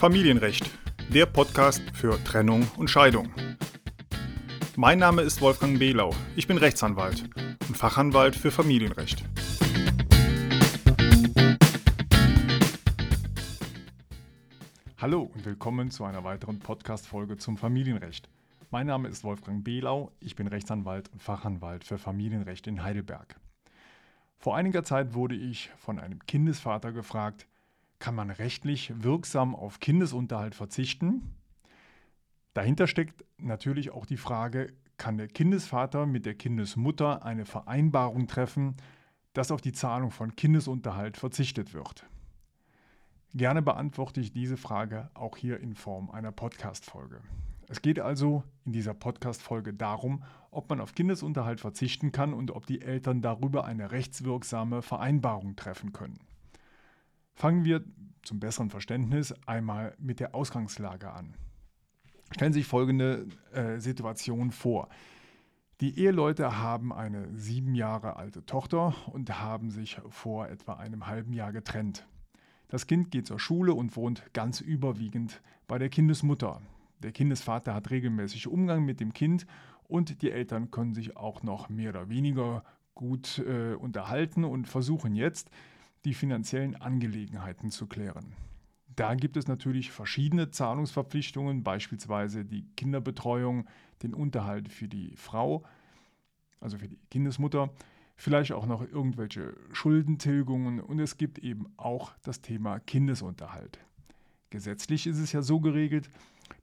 [0.00, 0.64] Familienrecht,
[1.12, 3.28] der Podcast für Trennung und Scheidung.
[4.74, 6.14] Mein Name ist Wolfgang Behlau.
[6.36, 7.28] Ich bin Rechtsanwalt
[7.68, 9.22] und Fachanwalt für Familienrecht.
[14.96, 18.30] Hallo und willkommen zu einer weiteren Podcast-Folge zum Familienrecht.
[18.70, 20.12] Mein Name ist Wolfgang Behlau.
[20.18, 23.38] Ich bin Rechtsanwalt und Fachanwalt für Familienrecht in Heidelberg.
[24.38, 27.46] Vor einiger Zeit wurde ich von einem Kindesvater gefragt,
[28.00, 31.36] kann man rechtlich wirksam auf Kindesunterhalt verzichten?
[32.54, 38.74] Dahinter steckt natürlich auch die Frage, kann der Kindesvater mit der Kindesmutter eine Vereinbarung treffen,
[39.34, 42.06] dass auf die Zahlung von Kindesunterhalt verzichtet wird?
[43.32, 47.20] Gerne beantworte ich diese Frage auch hier in Form einer Podcast-Folge.
[47.68, 52.66] Es geht also in dieser Podcast-Folge darum, ob man auf Kindesunterhalt verzichten kann und ob
[52.66, 56.18] die Eltern darüber eine rechtswirksame Vereinbarung treffen können.
[57.40, 57.82] Fangen wir
[58.22, 61.32] zum besseren Verständnis einmal mit der Ausgangslage an.
[62.32, 64.90] Stellen Sie sich folgende äh, Situation vor.
[65.80, 71.32] Die Eheleute haben eine sieben Jahre alte Tochter und haben sich vor etwa einem halben
[71.32, 72.06] Jahr getrennt.
[72.68, 76.60] Das Kind geht zur Schule und wohnt ganz überwiegend bei der Kindesmutter.
[76.98, 79.46] Der Kindesvater hat regelmäßig Umgang mit dem Kind
[79.88, 85.14] und die Eltern können sich auch noch mehr oder weniger gut äh, unterhalten und versuchen
[85.14, 85.50] jetzt,
[86.04, 88.34] die finanziellen Angelegenheiten zu klären.
[88.96, 93.66] Da gibt es natürlich verschiedene Zahlungsverpflichtungen, beispielsweise die Kinderbetreuung,
[94.02, 95.64] den Unterhalt für die Frau,
[96.60, 97.70] also für die Kindesmutter,
[98.16, 103.78] vielleicht auch noch irgendwelche Schuldentilgungen und es gibt eben auch das Thema Kindesunterhalt.
[104.50, 106.10] Gesetzlich ist es ja so geregelt,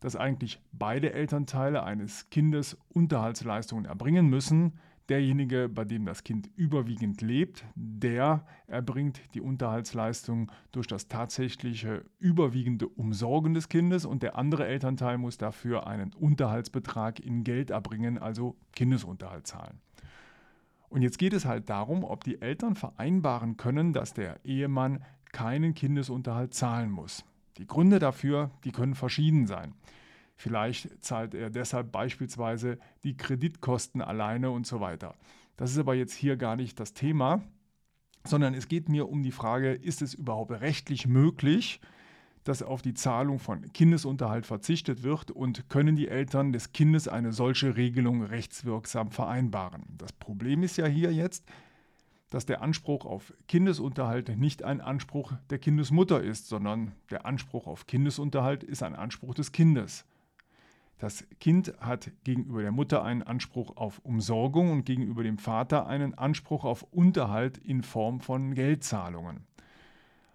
[0.00, 7.20] dass eigentlich beide Elternteile eines Kindes Unterhaltsleistungen erbringen müssen, Derjenige, bei dem das Kind überwiegend
[7.20, 14.66] lebt, der erbringt die Unterhaltsleistung durch das tatsächliche überwiegende Umsorgen des Kindes und der andere
[14.66, 19.80] Elternteil muss dafür einen Unterhaltsbetrag in Geld erbringen, also Kindesunterhalt zahlen.
[20.88, 25.74] Und jetzt geht es halt darum, ob die Eltern vereinbaren können, dass der Ehemann keinen
[25.74, 27.24] Kindesunterhalt zahlen muss.
[27.58, 29.74] Die Gründe dafür, die können verschieden sein.
[30.36, 35.14] Vielleicht zahlt er deshalb beispielsweise die Kreditkosten alleine und so weiter.
[35.56, 37.42] Das ist aber jetzt hier gar nicht das Thema,
[38.24, 41.80] sondern es geht mir um die Frage, ist es überhaupt rechtlich möglich,
[42.44, 47.32] dass auf die Zahlung von Kindesunterhalt verzichtet wird und können die Eltern des Kindes eine
[47.32, 49.82] solche Regelung rechtswirksam vereinbaren.
[49.98, 51.44] Das Problem ist ja hier jetzt,
[52.30, 57.86] dass der Anspruch auf Kindesunterhalt nicht ein Anspruch der Kindesmutter ist, sondern der Anspruch auf
[57.86, 60.04] Kindesunterhalt ist ein Anspruch des Kindes.
[60.98, 66.14] Das Kind hat gegenüber der Mutter einen Anspruch auf Umsorgung und gegenüber dem Vater einen
[66.14, 69.46] Anspruch auf Unterhalt in Form von Geldzahlungen.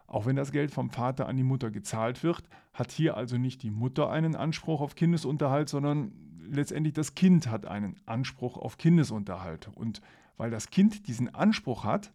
[0.05, 3.63] Auch wenn das Geld vom Vater an die Mutter gezahlt wird, hat hier also nicht
[3.63, 6.11] die Mutter einen Anspruch auf Kindesunterhalt, sondern
[6.47, 9.69] letztendlich das Kind hat einen Anspruch auf Kindesunterhalt.
[9.73, 10.01] Und
[10.37, 12.11] weil das Kind diesen Anspruch hat,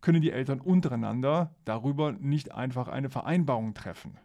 [0.00, 4.18] können die Eltern untereinander darüber nicht einfach eine Vereinbarung treffen.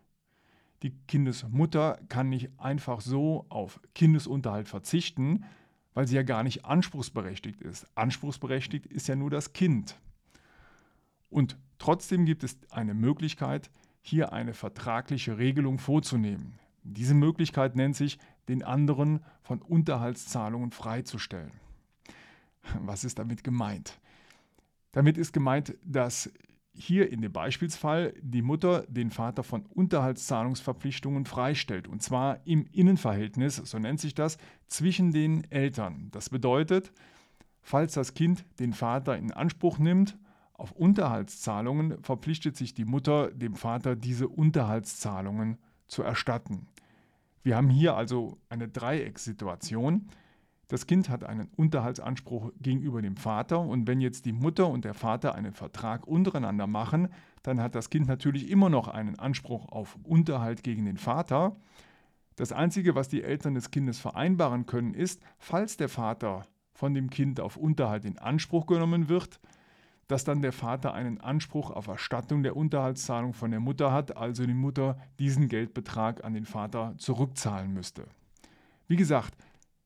[0.83, 5.45] Die Kindesmutter kann nicht einfach so auf Kindesunterhalt verzichten,
[5.93, 7.87] weil sie ja gar nicht anspruchsberechtigt ist.
[7.95, 9.97] Anspruchsberechtigt ist ja nur das Kind.
[11.29, 13.71] Und trotzdem gibt es eine Möglichkeit,
[14.01, 16.59] hier eine vertragliche Regelung vorzunehmen.
[16.83, 21.51] Diese Möglichkeit nennt sich, den anderen von Unterhaltszahlungen freizustellen.
[22.79, 23.99] Was ist damit gemeint?
[24.91, 26.31] Damit ist gemeint, dass
[26.75, 31.87] hier in dem Beispielsfall die Mutter den Vater von Unterhaltszahlungsverpflichtungen freistellt.
[31.87, 34.37] Und zwar im Innenverhältnis, so nennt sich das,
[34.67, 36.09] zwischen den Eltern.
[36.11, 36.91] Das bedeutet,
[37.61, 40.17] falls das Kind den Vater in Anspruch nimmt,
[40.53, 45.57] auf Unterhaltszahlungen verpflichtet sich die Mutter dem Vater, diese Unterhaltszahlungen
[45.87, 46.67] zu erstatten.
[47.43, 50.07] Wir haben hier also eine Dreieckssituation.
[50.67, 54.95] Das Kind hat einen Unterhaltsanspruch gegenüber dem Vater und wenn jetzt die Mutter und der
[54.95, 57.09] Vater einen Vertrag untereinander machen,
[57.43, 61.55] dann hat das Kind natürlich immer noch einen Anspruch auf Unterhalt gegen den Vater.
[62.35, 67.09] Das Einzige, was die Eltern des Kindes vereinbaren können, ist, falls der Vater von dem
[67.09, 69.39] Kind auf Unterhalt in Anspruch genommen wird,
[70.07, 74.45] dass dann der Vater einen Anspruch auf Erstattung der Unterhaltszahlung von der Mutter hat, also
[74.45, 78.05] die Mutter diesen Geldbetrag an den Vater zurückzahlen müsste.
[78.87, 79.35] Wie gesagt,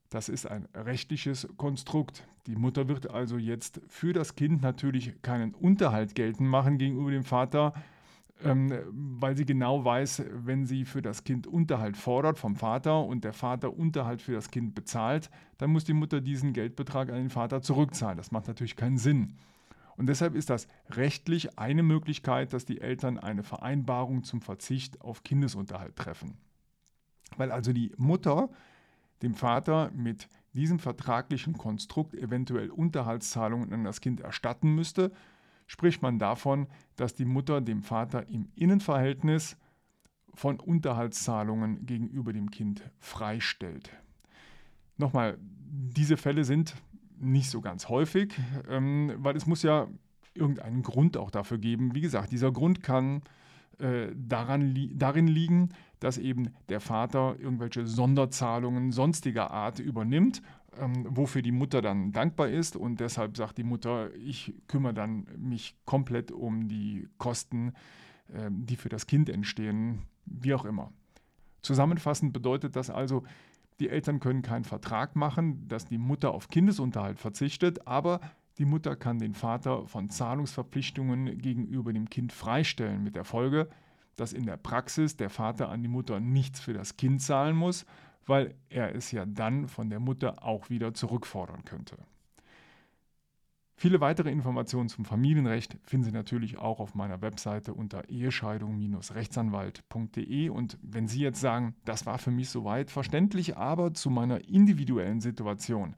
[0.09, 2.27] das ist ein rechtliches Konstrukt.
[2.47, 7.23] Die Mutter wird also jetzt für das Kind natürlich keinen Unterhalt geltend machen gegenüber dem
[7.23, 7.73] Vater,
[8.43, 13.23] ähm, weil sie genau weiß, wenn sie für das Kind Unterhalt fordert vom Vater und
[13.23, 17.29] der Vater Unterhalt für das Kind bezahlt, dann muss die Mutter diesen Geldbetrag an den
[17.29, 18.17] Vater zurückzahlen.
[18.17, 19.35] Das macht natürlich keinen Sinn.
[19.95, 25.23] Und deshalb ist das rechtlich eine Möglichkeit, dass die Eltern eine Vereinbarung zum Verzicht auf
[25.23, 26.37] Kindesunterhalt treffen.
[27.35, 28.49] Weil also die Mutter
[29.21, 35.11] dem Vater mit diesem vertraglichen Konstrukt eventuell Unterhaltszahlungen an das Kind erstatten müsste,
[35.67, 39.57] spricht man davon, dass die Mutter dem Vater im Innenverhältnis
[40.33, 43.91] von Unterhaltszahlungen gegenüber dem Kind freistellt.
[44.97, 46.75] Nochmal, diese Fälle sind
[47.19, 48.33] nicht so ganz häufig,
[48.69, 49.87] ähm, weil es muss ja
[50.33, 51.93] irgendeinen Grund auch dafür geben.
[51.93, 53.21] Wie gesagt, dieser Grund kann
[53.79, 55.69] äh, daran li darin liegen,
[55.99, 60.41] dass eben der Vater irgendwelche Sonderzahlungen sonstiger Art übernimmt,
[60.79, 65.27] ähm, wofür die Mutter dann dankbar ist und deshalb sagt die Mutter, ich kümmere dann
[65.37, 67.73] mich komplett um die Kosten,
[68.33, 70.91] äh, die für das Kind entstehen, wie auch immer.
[71.61, 73.23] Zusammenfassend bedeutet das also,
[73.79, 78.19] die Eltern können keinen Vertrag machen, dass die Mutter auf Kindesunterhalt verzichtet, aber
[78.57, 83.69] die Mutter kann den Vater von Zahlungsverpflichtungen gegenüber dem Kind freistellen, mit der Folge,
[84.19, 87.85] dass in der Praxis der Vater an die Mutter nichts für das Kind zahlen muss,
[88.25, 91.97] weil er es ja dann von der Mutter auch wieder zurückfordern könnte.
[93.75, 100.49] Viele weitere Informationen zum Familienrecht finden Sie natürlich auch auf meiner Webseite unter ehescheidung-rechtsanwalt.de.
[100.49, 105.21] Und wenn Sie jetzt sagen, das war für mich soweit verständlich, aber zu meiner individuellen
[105.21, 105.95] Situation,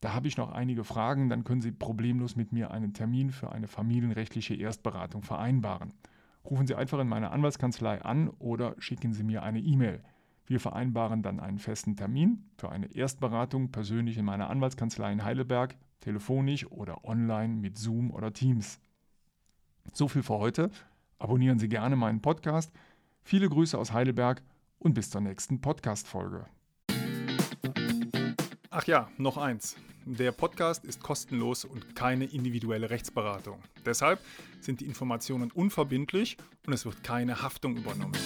[0.00, 3.52] da habe ich noch einige Fragen, dann können Sie problemlos mit mir einen Termin für
[3.52, 5.92] eine familienrechtliche Erstberatung vereinbaren.
[6.44, 10.02] Rufen Sie einfach in meine Anwaltskanzlei an oder schicken Sie mir eine E-Mail.
[10.46, 15.76] Wir vereinbaren dann einen festen Termin für eine Erstberatung persönlich in meiner Anwaltskanzlei in Heidelberg
[16.00, 18.80] telefonisch oder online mit Zoom oder Teams.
[19.92, 20.70] So viel für heute.
[21.18, 22.72] Abonnieren Sie gerne meinen Podcast.
[23.22, 24.42] Viele Grüße aus Heidelberg
[24.78, 26.46] und bis zur nächsten Podcast-Folge.
[28.70, 29.76] Ach ja, noch eins.
[30.06, 33.62] Der Podcast ist kostenlos und keine individuelle Rechtsberatung.
[33.84, 34.20] Deshalb
[34.60, 36.36] sind die Informationen unverbindlich
[36.66, 38.16] und es wird keine Haftung übernommen.